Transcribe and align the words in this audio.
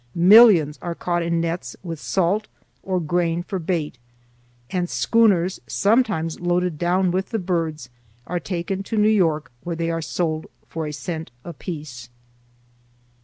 Millions 0.15 0.79
are 0.81 0.95
caught 0.95 1.21
in 1.21 1.39
nets 1.39 1.75
with 1.83 1.99
salt 1.99 2.47
or 2.81 2.99
grain 2.99 3.43
for 3.43 3.59
bait, 3.59 3.99
and 4.71 4.89
schooners, 4.89 5.59
sometimes 5.67 6.39
loaded 6.39 6.79
down 6.79 7.11
with 7.11 7.29
the 7.29 7.37
birds, 7.37 7.87
are 8.25 8.39
taken 8.39 8.81
to 8.81 8.97
New 8.97 9.05
York 9.07 9.51
where 9.63 9.75
they 9.75 9.91
are 9.91 10.01
sold 10.01 10.47
for 10.67 10.87
a 10.87 10.91
cent 10.91 11.29
apiece." 11.45 12.09